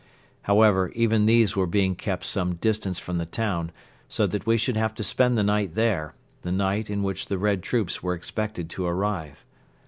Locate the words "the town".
3.19-3.71